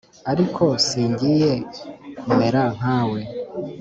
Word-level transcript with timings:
ariko 0.31 0.63
singiye 0.87 1.51
kumera 2.21 2.61
nka 2.77 2.99
we, 3.09 3.21